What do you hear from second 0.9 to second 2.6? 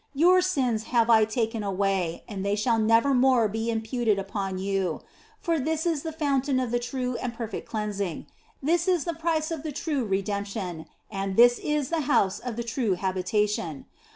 I taken away and they